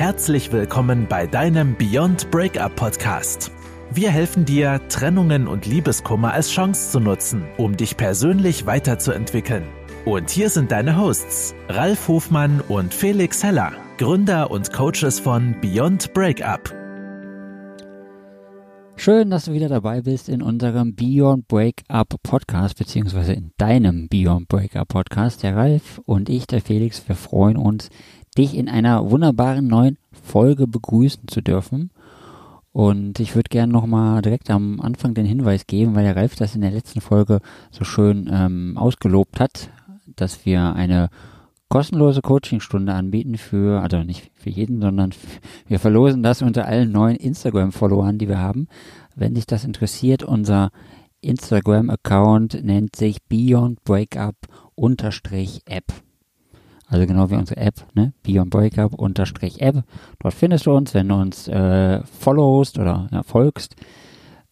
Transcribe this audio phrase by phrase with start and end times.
[0.00, 3.52] Herzlich willkommen bei deinem Beyond Breakup Podcast.
[3.92, 9.64] Wir helfen dir, Trennungen und Liebeskummer als Chance zu nutzen, um dich persönlich weiterzuentwickeln.
[10.06, 16.14] Und hier sind deine Hosts, Ralf Hofmann und Felix Heller, Gründer und Coaches von Beyond
[16.14, 16.74] Breakup.
[18.96, 24.48] Schön, dass du wieder dabei bist in unserem Beyond Breakup Podcast, beziehungsweise in deinem Beyond
[24.48, 25.42] Breakup Podcast.
[25.42, 27.88] Der Ralf und ich, der Felix, wir freuen uns,
[28.36, 31.90] dich in einer wunderbaren neuen Folge begrüßen zu dürfen.
[32.72, 36.54] Und ich würde gerne nochmal direkt am Anfang den Hinweis geben, weil der Ralf das
[36.54, 37.40] in der letzten Folge
[37.70, 39.70] so schön ähm, ausgelobt hat,
[40.14, 41.08] dass wir eine
[41.68, 45.12] kostenlose Coachingstunde anbieten für, also nicht für jeden, sondern
[45.66, 48.68] wir verlosen das unter allen neuen Instagram-Followern, die wir haben.
[49.16, 50.70] Wenn dich das interessiert, unser
[51.22, 54.36] Instagram-Account nennt sich Beyond Breakup
[54.76, 56.09] App.
[56.90, 58.12] Also genau wie unsere App, ne?
[58.24, 59.84] Beyond Breakup unterstrich App.
[60.18, 63.76] Dort findest du uns, wenn du uns äh, followst oder ja, folgst,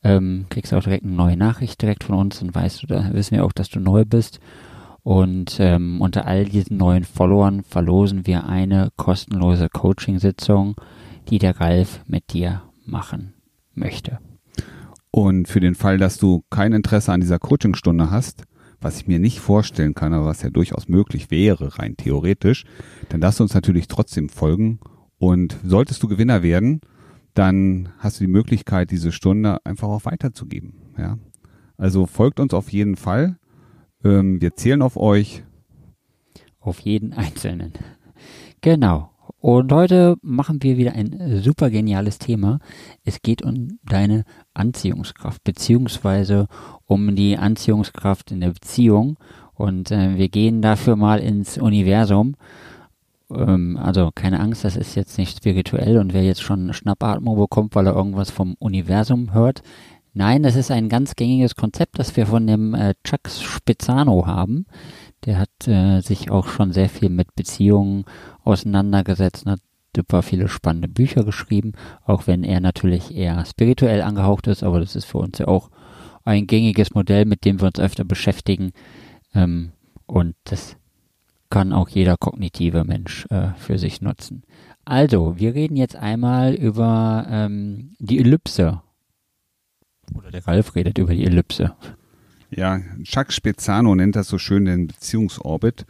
[0.04, 3.12] ähm, kriegst du auch direkt eine neue Nachricht direkt von uns und weißt du, da
[3.12, 4.38] wissen wir auch, dass du neu bist.
[5.02, 10.76] Und ähm, unter all diesen neuen Followern verlosen wir eine kostenlose Coaching-Sitzung,
[11.30, 13.32] die der Ralf mit dir machen
[13.74, 14.18] möchte.
[15.10, 18.44] Und für den Fall, dass du kein Interesse an dieser Coachingstunde hast,
[18.80, 22.64] was ich mir nicht vorstellen kann, aber was ja durchaus möglich wäre, rein theoretisch,
[23.08, 24.80] dann darfst du uns natürlich trotzdem folgen.
[25.18, 26.80] Und solltest du Gewinner werden,
[27.34, 30.74] dann hast du die Möglichkeit, diese Stunde einfach auch weiterzugeben.
[30.96, 31.18] Ja?
[31.76, 33.38] Also folgt uns auf jeden Fall.
[34.04, 35.44] Ähm, wir zählen auf euch.
[36.60, 37.72] Auf jeden Einzelnen.
[38.60, 39.10] Genau.
[39.41, 42.58] Und heute machen wir wieder ein super geniales Thema.
[43.05, 46.48] Es geht um deine Anziehungskraft, beziehungsweise
[46.86, 49.16] um die Anziehungskraft in der Beziehung.
[49.55, 52.34] Und äh, wir gehen dafür mal ins Universum.
[53.31, 57.77] Ähm, also keine Angst, das ist jetzt nicht spirituell und wer jetzt schon Schnappatmung bekommt,
[57.77, 59.62] weil er irgendwas vom Universum hört.
[60.19, 64.66] Nein, das ist ein ganz gängiges Konzept, das wir von dem äh, Chuck Spizzano haben.
[65.25, 68.04] Der hat äh, sich auch schon sehr viel mit Beziehungen
[68.42, 69.60] auseinandergesetzt und hat
[69.94, 74.97] super viele spannende Bücher geschrieben, auch wenn er natürlich eher spirituell angehaucht ist, aber das
[74.97, 75.70] ist für uns ja auch
[76.25, 78.72] ein gängiges Modell, mit dem wir uns öfter beschäftigen.
[79.37, 79.71] Ähm,
[80.06, 80.75] und das
[81.48, 84.42] kann auch jeder kognitive Mensch äh, für sich nutzen.
[84.84, 88.82] Also, wir reden jetzt einmal über ähm, die Ellipse.
[90.14, 91.74] Oder der Ralf redet über die Ellipse.
[92.50, 95.84] Ja, Chuck Spezzano nennt das so schön den Beziehungsorbit.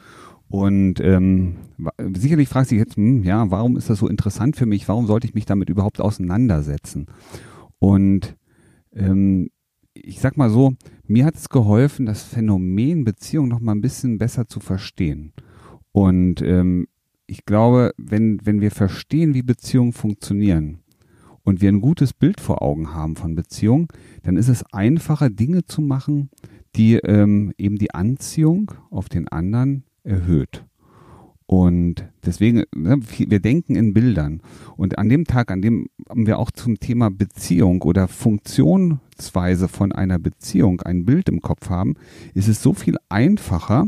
[0.48, 1.56] Und ähm,
[2.14, 4.88] sicherlich fragt sich jetzt, hm, ja, warum ist das so interessant für mich?
[4.88, 7.06] Warum sollte ich mich damit überhaupt auseinandersetzen?
[7.78, 8.34] Und
[8.94, 9.50] ähm,
[9.92, 10.74] ich sag mal so,
[11.06, 15.32] mir hat es geholfen, das Phänomen Beziehung noch mal ein bisschen besser zu verstehen.
[15.92, 16.86] Und ähm,
[17.26, 20.78] ich glaube, wenn, wenn wir verstehen, wie Beziehungen funktionieren
[21.48, 23.88] und wir ein gutes Bild vor Augen haben von Beziehungen,
[24.22, 26.28] dann ist es einfacher, Dinge zu machen,
[26.76, 30.66] die ähm, eben die Anziehung auf den anderen erhöht.
[31.46, 34.42] Und deswegen, ne, wir denken in Bildern.
[34.76, 40.18] Und an dem Tag, an dem wir auch zum Thema Beziehung oder Funktionsweise von einer
[40.18, 41.94] Beziehung ein Bild im Kopf haben,
[42.34, 43.86] ist es so viel einfacher,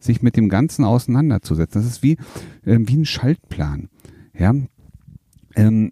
[0.00, 1.82] sich mit dem Ganzen auseinanderzusetzen.
[1.82, 2.16] Das ist wie,
[2.64, 3.90] äh, wie ein Schaltplan.
[4.36, 4.56] Ja.
[5.54, 5.90] Ähm,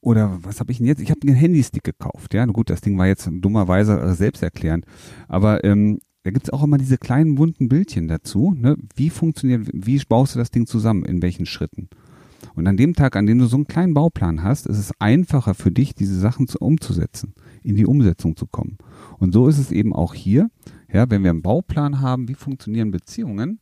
[0.00, 1.00] oder was habe ich denn jetzt?
[1.00, 2.34] Ich habe einen Handystick gekauft.
[2.34, 4.84] Ja, gut, das Ding war jetzt dummerweise selbsterklärend.
[5.28, 8.54] Aber ähm, da gibt's auch immer diese kleinen bunten Bildchen dazu.
[8.56, 8.76] Ne?
[8.94, 11.88] Wie funktioniert, wie baust du das Ding zusammen, in welchen Schritten?
[12.54, 15.54] Und an dem Tag, an dem du so einen kleinen Bauplan hast, ist es einfacher
[15.54, 18.78] für dich, diese Sachen zu, umzusetzen, in die Umsetzung zu kommen.
[19.18, 20.50] Und so ist es eben auch hier.
[20.92, 23.60] Ja, wenn wir einen Bauplan haben, wie funktionieren Beziehungen,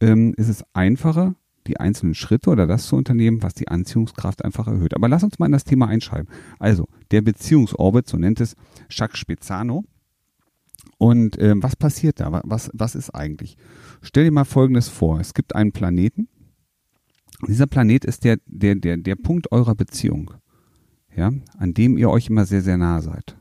[0.00, 1.34] ähm, ist es einfacher,
[1.66, 4.94] die einzelnen Schritte oder das zu unternehmen, was die Anziehungskraft einfach erhöht.
[4.94, 6.28] Aber lass uns mal in das Thema einschreiben.
[6.58, 8.54] Also, der Beziehungsorbit, so nennt es
[8.90, 9.84] Jacques Spezzano,
[10.98, 12.40] und ähm, was passiert da?
[12.44, 13.56] Was, was ist eigentlich?
[14.02, 15.20] Stell dir mal Folgendes vor.
[15.20, 16.28] Es gibt einen Planeten.
[17.46, 20.32] Dieser Planet ist der, der, der, der Punkt eurer Beziehung,
[21.14, 23.36] ja, an dem ihr euch immer sehr, sehr nah seid.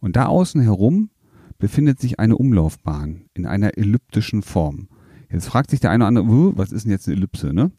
[0.00, 1.10] Und da außen herum
[1.58, 4.88] befindet sich eine Umlaufbahn in einer elliptischen Form.
[5.30, 7.70] Jetzt fragt sich der eine oder andere, was ist denn jetzt eine Ellipse, ne?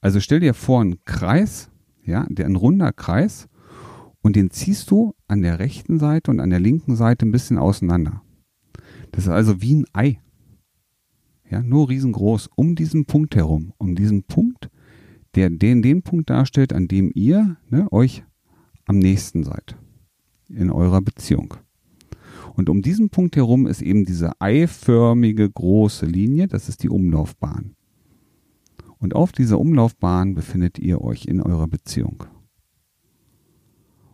[0.00, 1.70] Also stell dir vor einen Kreis,
[2.04, 3.48] ja, der ein runder Kreis
[4.20, 7.58] und den ziehst du an der rechten Seite und an der linken Seite ein bisschen
[7.58, 8.22] auseinander.
[9.12, 10.20] Das ist also wie ein Ei.
[11.48, 14.70] Ja, nur riesengroß um diesen Punkt herum, um diesen Punkt,
[15.34, 18.24] der den, den Punkt darstellt, an dem ihr ne, euch
[18.86, 19.76] am nächsten seid
[20.48, 21.54] in eurer Beziehung.
[22.54, 27.74] Und um diesen Punkt herum ist eben diese eiförmige große Linie, das ist die Umlaufbahn.
[28.98, 32.24] Und auf dieser Umlaufbahn befindet ihr euch in eurer Beziehung.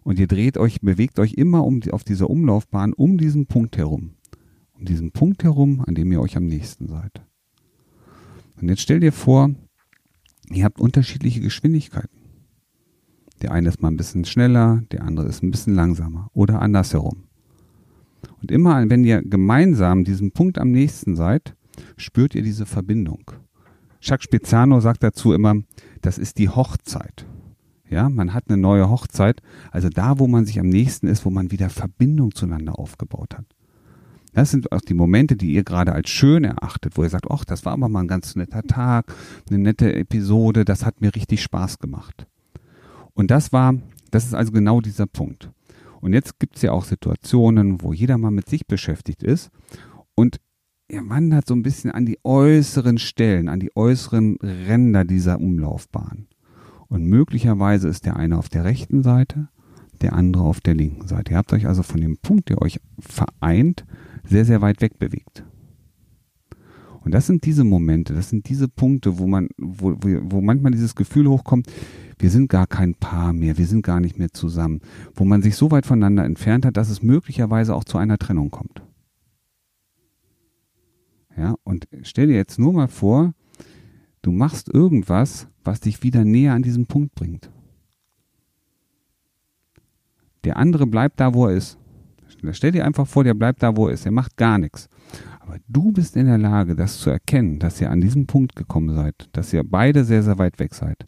[0.02, 4.12] Und ihr dreht euch, bewegt euch immer um, auf dieser Umlaufbahn um diesen Punkt herum.
[4.79, 7.20] Um diesen Punkt herum, an dem ihr euch am nächsten seid.
[8.61, 9.50] Und jetzt stell dir vor,
[10.50, 12.19] ihr habt unterschiedliche Geschwindigkeiten.
[13.43, 17.27] Der eine ist mal ein bisschen schneller, der andere ist ein bisschen langsamer oder andersherum.
[18.41, 21.55] Und immer, wenn ihr gemeinsam diesen Punkt am nächsten seid,
[21.97, 23.31] spürt ihr diese Verbindung.
[24.00, 25.56] Jacques Spezzano sagt dazu immer,
[26.03, 27.26] das ist die Hochzeit.
[27.91, 31.31] Ja, man hat eine neue Hochzeit, also da, wo man sich am nächsten ist, wo
[31.31, 33.47] man wieder Verbindung zueinander aufgebaut hat.
[34.35, 37.44] Das sind auch die Momente, die ihr gerade als schön erachtet, wo ihr sagt, ach,
[37.44, 39.12] das war aber mal ein ganz netter Tag,
[39.49, 42.26] eine nette Episode, das hat mir richtig Spaß gemacht.
[43.14, 43.75] Und das war,
[44.11, 45.50] das ist also genau dieser Punkt.
[46.00, 49.50] Und jetzt gibt es ja auch Situationen, wo jeder mal mit sich beschäftigt ist
[50.15, 50.41] und
[50.89, 56.29] er wandert so ein bisschen an die äußeren Stellen, an die äußeren Ränder dieser Umlaufbahn.
[56.89, 59.49] Und möglicherweise ist der eine auf der rechten Seite,
[60.00, 61.33] der andere auf der linken Seite.
[61.33, 63.85] Ihr habt euch also von dem Punkt, der euch vereint,
[64.25, 65.45] sehr, sehr weit weg bewegt.
[67.05, 70.73] Und das sind diese Momente, das sind diese Punkte, wo man, wo, wo, wo manchmal
[70.73, 71.67] dieses Gefühl hochkommt,
[72.19, 74.81] wir sind gar kein Paar mehr, wir sind gar nicht mehr zusammen,
[75.15, 78.50] wo man sich so weit voneinander entfernt hat, dass es möglicherweise auch zu einer Trennung
[78.50, 78.82] kommt.
[81.37, 83.32] Ja, und stell dir jetzt nur mal vor,
[84.23, 87.50] du machst irgendwas, was dich wieder näher an diesen Punkt bringt.
[90.44, 91.79] Der andere bleibt da, wo er ist.
[92.53, 94.06] Stell dir einfach vor, der bleibt da, wo er ist.
[94.06, 94.88] Er macht gar nichts.
[95.41, 98.94] Aber du bist in der Lage, das zu erkennen, dass ihr an diesem Punkt gekommen
[98.94, 101.06] seid, dass ihr beide sehr, sehr weit weg seid.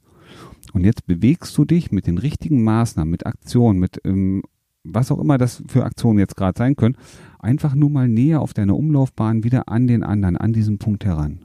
[0.72, 4.42] Und jetzt bewegst du dich mit den richtigen Maßnahmen, mit Aktionen, mit ähm,
[4.84, 6.96] was auch immer das für Aktionen jetzt gerade sein können,
[7.38, 11.40] einfach nur mal näher auf deiner Umlaufbahn wieder an den anderen, an diesen Punkt heran.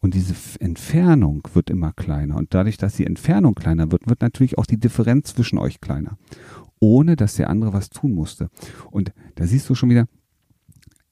[0.00, 2.36] Und diese Entfernung wird immer kleiner.
[2.36, 6.18] Und dadurch, dass die Entfernung kleiner wird, wird natürlich auch die Differenz zwischen euch kleiner.
[6.78, 8.50] Ohne dass der andere was tun musste.
[8.90, 10.06] Und da siehst du schon wieder,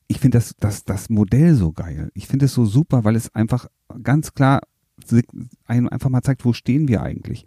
[0.07, 2.11] ich finde das, das, das Modell so geil.
[2.15, 3.67] Ich finde es so super, weil es einfach
[4.03, 4.61] ganz klar
[5.67, 7.47] einfach mal zeigt, wo stehen wir eigentlich.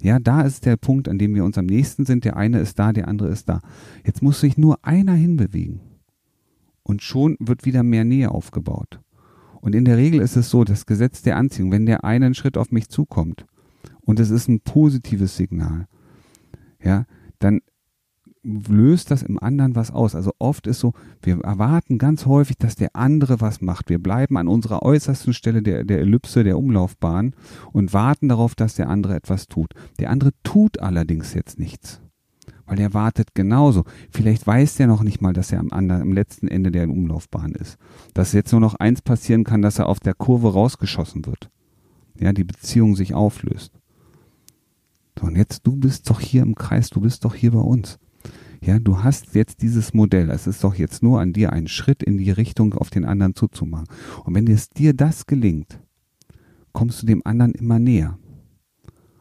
[0.00, 2.24] Ja, da ist der Punkt, an dem wir uns am nächsten sind.
[2.24, 3.60] Der eine ist da, der andere ist da.
[4.04, 5.80] Jetzt muss sich nur einer hinbewegen.
[6.82, 9.00] Und schon wird wieder mehr Nähe aufgebaut.
[9.60, 12.56] Und in der Regel ist es so, das Gesetz der Anziehung, wenn der einen Schritt
[12.56, 13.46] auf mich zukommt
[14.00, 15.86] und es ist ein positives Signal,
[16.82, 17.04] ja,
[17.38, 17.60] dann
[18.42, 20.14] löst das im anderen was aus.
[20.14, 23.88] Also oft ist so, wir erwarten ganz häufig, dass der andere was macht.
[23.88, 27.34] Wir bleiben an unserer äußersten Stelle der, der Ellipse, der Umlaufbahn
[27.72, 29.74] und warten darauf, dass der andere etwas tut.
[29.98, 32.00] Der andere tut allerdings jetzt nichts.
[32.64, 33.84] Weil er wartet genauso.
[34.10, 37.52] Vielleicht weiß der noch nicht mal, dass er am, anderen, am letzten Ende der Umlaufbahn
[37.52, 37.76] ist.
[38.14, 41.50] Dass jetzt nur noch eins passieren kann, dass er auf der Kurve rausgeschossen wird.
[42.18, 43.72] Ja, die Beziehung sich auflöst.
[45.18, 47.98] So, und jetzt, du bist doch hier im Kreis, du bist doch hier bei uns.
[48.62, 50.30] Ja, du hast jetzt dieses Modell.
[50.30, 53.34] Es ist doch jetzt nur an dir, einen Schritt in die Richtung auf den anderen
[53.34, 53.86] zuzumachen.
[54.24, 55.80] Und wenn es dir das gelingt,
[56.72, 58.18] kommst du dem anderen immer näher.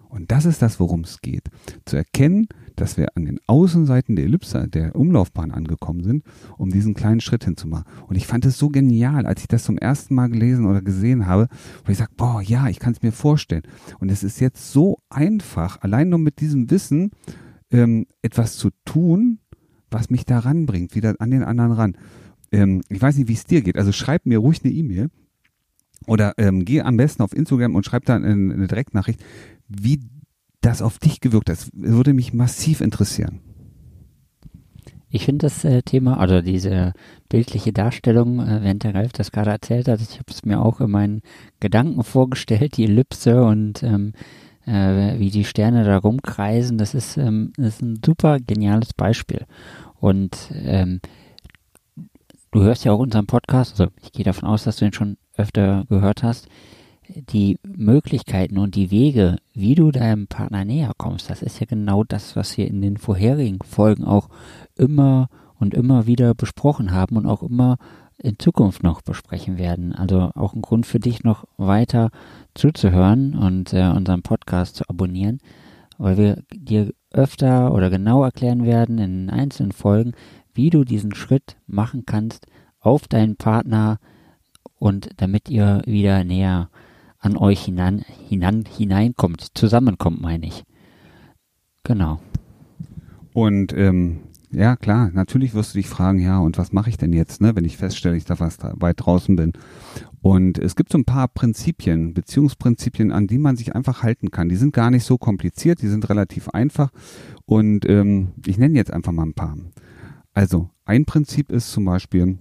[0.10, 1.50] Und das ist das, worum es geht.
[1.86, 6.24] Zu erkennen, dass wir an den Außenseiten der Ellipse, der Umlaufbahn angekommen sind,
[6.58, 7.86] um diesen kleinen Schritt hinzumachen.
[8.08, 11.28] Und ich fand es so genial, als ich das zum ersten Mal gelesen oder gesehen
[11.28, 11.48] habe,
[11.86, 13.64] weil ich sage, boah, ja, ich kann es mir vorstellen.
[14.00, 17.12] Und es ist jetzt so einfach, allein nur mit diesem Wissen,
[17.72, 19.40] ähm, etwas zu tun,
[19.92, 21.98] was mich da ranbringt, wieder an den anderen ran.
[22.52, 23.78] Ähm, ich weiß nicht, wie es dir geht.
[23.78, 25.10] Also schreib mir ruhig eine E-Mail
[26.08, 29.24] oder ähm, geh am besten auf Instagram und schreib da eine, eine Direktnachricht,
[29.68, 30.02] wie
[30.62, 31.58] das auf dich gewirkt hat.
[31.58, 33.40] Das würde mich massiv interessieren.
[35.12, 36.94] Ich finde das äh, Thema, also diese
[37.30, 40.82] bildliche Darstellung, äh, während der Ralf das gerade erzählt hat, ich habe es mir auch
[40.82, 41.22] in meinen
[41.60, 44.14] Gedanken vorgestellt, die Ellipse und ähm,
[44.70, 46.78] äh, wie die Sterne da rumkreisen.
[46.78, 49.46] Das ist, ähm, das ist ein super geniales Beispiel.
[50.00, 51.02] Und ähm,
[52.52, 55.18] du hörst ja auch unseren Podcast, also ich gehe davon aus, dass du ihn schon
[55.36, 56.48] öfter gehört hast.
[57.08, 62.04] Die Möglichkeiten und die Wege, wie du deinem Partner näher kommst, das ist ja genau
[62.04, 64.30] das, was wir in den vorherigen Folgen auch
[64.76, 65.28] immer
[65.60, 67.78] und immer wieder besprochen haben und auch immer
[68.22, 69.94] in Zukunft noch besprechen werden.
[69.94, 72.12] Also auch ein Grund für dich noch weiter
[72.54, 75.40] zuzuhören und äh, unseren Podcast zu abonnieren,
[75.98, 80.14] weil wir dir öfter oder genau erklären werden in einzelnen Folgen,
[80.54, 82.48] wie du diesen Schritt machen kannst
[82.80, 84.00] auf deinen Partner
[84.76, 86.70] und damit ihr wieder näher
[87.20, 90.64] an euch hinan, hinan, hineinkommt, zusammenkommt, meine ich.
[91.84, 92.20] Genau.
[93.34, 97.14] Und ähm, ja, klar, natürlich wirst du dich fragen, ja, und was mache ich denn
[97.14, 99.54] jetzt, ne, wenn ich feststelle, ich da fast weit draußen bin.
[100.22, 104.50] Und es gibt so ein paar Prinzipien, Beziehungsprinzipien, an die man sich einfach halten kann.
[104.50, 106.90] Die sind gar nicht so kompliziert, die sind relativ einfach.
[107.46, 109.56] Und ähm, ich nenne jetzt einfach mal ein paar.
[110.34, 112.38] Also ein Prinzip ist zum Beispiel,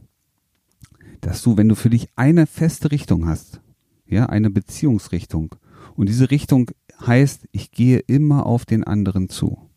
[1.20, 3.60] dass du, wenn du für dich eine feste Richtung hast,
[4.06, 5.54] ja, eine Beziehungsrichtung,
[5.94, 6.70] und diese Richtung
[7.04, 9.67] heißt, ich gehe immer auf den anderen zu,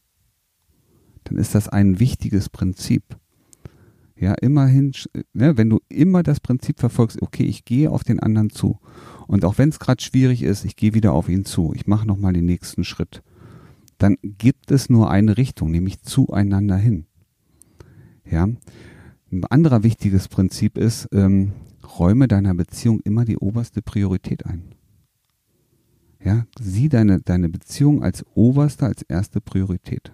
[1.24, 3.04] dann ist das ein wichtiges Prinzip.
[4.16, 4.92] Ja, immerhin,
[5.34, 8.80] ne, wenn du immer das Prinzip verfolgst, okay, ich gehe auf den anderen zu.
[9.28, 11.74] Und auch wenn es gerade schwierig ist, ich gehe wieder auf ihn zu.
[11.76, 13.24] Ich mache nochmal den nächsten Schritt.
[13.98, 17.06] Dann gibt es nur eine Richtung, nämlich zueinander hin.
[18.30, 18.48] Ja.
[19.32, 21.54] Ein anderer wichtiges Prinzip ist, ähm,
[21.98, 24.76] räume deiner Beziehung immer die oberste Priorität ein.
[26.24, 30.12] Ja, sieh deine, deine Beziehung als oberste, als erste Priorität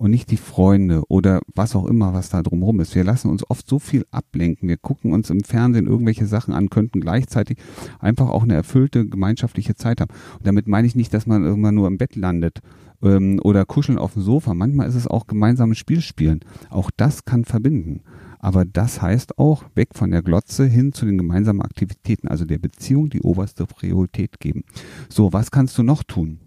[0.00, 2.94] und nicht die Freunde oder was auch immer, was da drumherum ist.
[2.94, 4.66] Wir lassen uns oft so viel ablenken.
[4.66, 7.58] Wir gucken uns im Fernsehen irgendwelche Sachen an, könnten gleichzeitig
[7.98, 10.10] einfach auch eine erfüllte gemeinschaftliche Zeit haben.
[10.38, 12.60] Und damit meine ich nicht, dass man irgendwann nur im Bett landet
[13.02, 14.54] ähm, oder kuscheln auf dem Sofa.
[14.54, 16.40] Manchmal ist es auch gemeinsames Spiel spielen.
[16.70, 18.00] Auch das kann verbinden.
[18.38, 22.56] Aber das heißt auch weg von der Glotze hin zu den gemeinsamen Aktivitäten, also der
[22.58, 24.64] Beziehung die oberste Priorität geben.
[25.10, 26.40] So, was kannst du noch tun?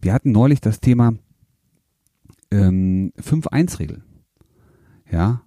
[0.00, 1.14] Wir hatten neulich das Thema
[2.50, 4.02] ähm, 5-1-Regel.
[5.10, 5.42] Ja,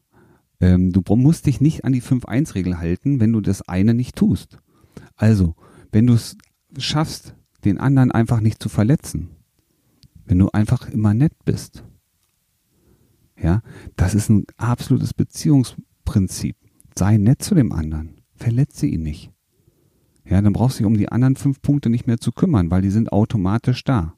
[0.59, 4.59] ähm, du musst dich nicht an die 5-1-Regel halten, wenn du das eine nicht tust.
[5.15, 5.55] Also,
[5.91, 6.37] wenn du es
[6.77, 9.29] schaffst, den anderen einfach nicht zu verletzen,
[10.25, 11.83] wenn du einfach immer nett bist,
[13.41, 13.61] ja,
[13.95, 16.55] das ist ein absolutes Beziehungsprinzip.
[16.95, 19.31] Sei nett zu dem anderen, verletze ihn nicht.
[20.25, 22.83] Ja, dann brauchst du dich um die anderen fünf Punkte nicht mehr zu kümmern, weil
[22.83, 24.15] die sind automatisch da.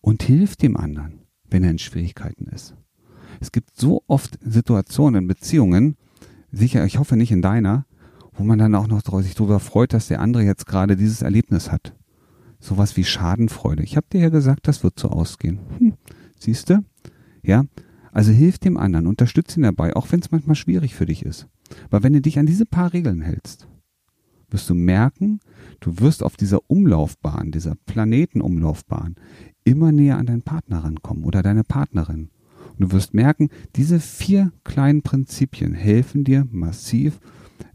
[0.00, 2.74] Und hilf dem anderen wenn er in Schwierigkeiten ist.
[3.40, 5.96] Es gibt so oft Situationen in Beziehungen,
[6.52, 7.86] sicher, ich hoffe nicht in deiner,
[8.32, 11.70] wo man dann auch noch sich darüber freut, dass der andere jetzt gerade dieses Erlebnis
[11.70, 11.94] hat.
[12.60, 13.82] Sowas wie Schadenfreude.
[13.82, 15.60] Ich habe dir ja gesagt, das wird so ausgehen.
[15.78, 15.94] Hm,
[16.38, 16.84] siehst du?
[17.42, 17.64] Ja,
[18.12, 21.48] also hilf dem anderen, unterstütze ihn dabei, auch wenn es manchmal schwierig für dich ist.
[21.90, 23.68] Weil wenn du dich an diese paar Regeln hältst,
[24.50, 25.40] wirst du merken,
[25.80, 29.16] du wirst auf dieser Umlaufbahn, dieser Planetenumlaufbahn
[29.64, 32.30] immer näher an deinen Partner rankommen oder deine Partnerin.
[32.72, 37.20] Und du wirst merken, diese vier kleinen Prinzipien helfen dir massiv,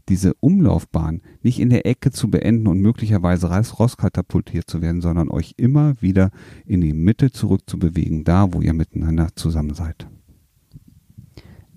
[0.08, 5.54] diese Umlaufbahn nicht in der Ecke zu beenden und möglicherweise rauskatapultiert zu werden, sondern euch
[5.56, 6.30] immer wieder
[6.66, 10.08] in die Mitte zurückzubewegen, da wo ihr miteinander zusammen seid.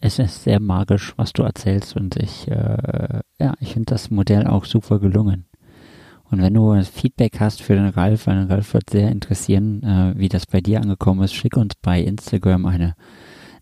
[0.06, 4.46] Es ist sehr magisch, was du erzählst und ich, äh, ja, ich finde das Modell
[4.46, 5.46] auch super gelungen.
[6.30, 10.30] Und wenn du Feedback hast für den Ralf, weil Ralf wird sehr interessieren, äh, wie
[10.30, 12.94] das bei dir angekommen ist, schick uns bei Instagram eine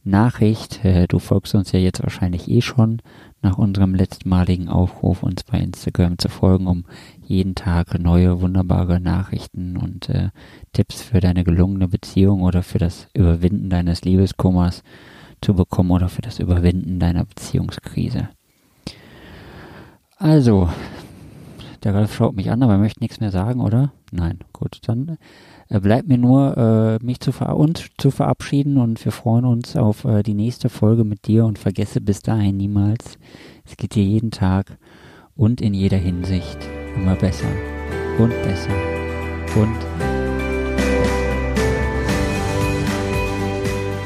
[0.04, 0.84] Nachricht.
[0.84, 3.02] Äh, du folgst uns ja jetzt wahrscheinlich eh schon
[3.42, 6.84] nach unserem letztmaligen Aufruf, uns bei Instagram zu folgen, um
[7.26, 10.32] jeden Tag neue wunderbare Nachrichten und äh,
[10.74, 14.84] Tipps für deine gelungene Beziehung oder für das Überwinden deines Liebeskummers
[15.44, 18.30] zu bekommen oder für das Überwinden deiner Beziehungskrise.
[20.18, 20.70] Also,
[21.84, 23.92] der Ralf schaut mich an, aber er möchte nichts mehr sagen, oder?
[24.12, 25.18] Nein, gut, dann
[25.70, 29.76] äh, bleibt mir nur, äh, mich zu ver uns zu verabschieden und wir freuen uns
[29.76, 33.18] auf äh, die nächste Folge mit dir und vergesse bis dahin niemals,
[33.66, 34.78] es geht dir jeden Tag
[35.36, 36.58] und in jeder Hinsicht
[36.96, 37.50] immer besser
[38.18, 38.70] und besser
[39.56, 40.13] und